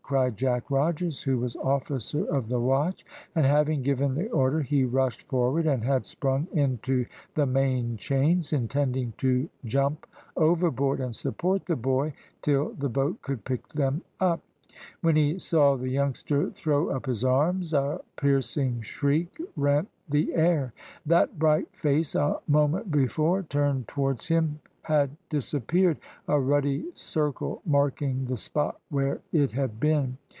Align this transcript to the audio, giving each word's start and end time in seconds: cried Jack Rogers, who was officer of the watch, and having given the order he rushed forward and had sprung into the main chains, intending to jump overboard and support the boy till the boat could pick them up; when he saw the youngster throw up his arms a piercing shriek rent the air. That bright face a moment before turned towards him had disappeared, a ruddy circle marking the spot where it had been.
cried 0.11 0.35
Jack 0.35 0.69
Rogers, 0.69 1.23
who 1.23 1.37
was 1.37 1.55
officer 1.55 2.25
of 2.25 2.49
the 2.49 2.59
watch, 2.59 3.05
and 3.33 3.45
having 3.45 3.81
given 3.81 4.13
the 4.13 4.27
order 4.31 4.59
he 4.61 4.83
rushed 4.83 5.25
forward 5.29 5.65
and 5.65 5.81
had 5.85 6.05
sprung 6.05 6.49
into 6.51 7.05
the 7.35 7.45
main 7.45 7.95
chains, 7.95 8.51
intending 8.51 9.13
to 9.19 9.47
jump 9.63 10.05
overboard 10.35 10.99
and 10.99 11.15
support 11.15 11.65
the 11.65 11.77
boy 11.77 12.11
till 12.41 12.73
the 12.73 12.89
boat 12.89 13.21
could 13.21 13.45
pick 13.45 13.65
them 13.69 14.01
up; 14.19 14.41
when 14.99 15.15
he 15.15 15.39
saw 15.39 15.77
the 15.77 15.87
youngster 15.89 16.49
throw 16.49 16.89
up 16.89 17.05
his 17.05 17.23
arms 17.23 17.73
a 17.73 18.01
piercing 18.17 18.81
shriek 18.81 19.39
rent 19.55 19.87
the 20.09 20.35
air. 20.35 20.73
That 21.05 21.39
bright 21.39 21.73
face 21.73 22.15
a 22.15 22.41
moment 22.49 22.91
before 22.91 23.43
turned 23.43 23.87
towards 23.87 24.27
him 24.27 24.59
had 24.85 25.11
disappeared, 25.29 25.95
a 26.27 26.39
ruddy 26.39 26.83
circle 26.95 27.61
marking 27.67 28.25
the 28.25 28.35
spot 28.35 28.81
where 28.89 29.21
it 29.31 29.51
had 29.51 29.79
been. 29.79 30.17